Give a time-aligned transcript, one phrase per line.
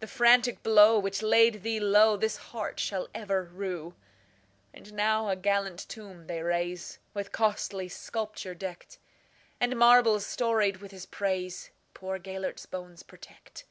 [0.00, 6.26] The frantic blow which laid thee lowThis heart shall ever rue."And now a gallant tomb
[6.26, 8.98] they raise, With costly sculpture decked;
[9.60, 13.66] And marbles storied with his praisePoor Gêlert's bones protect.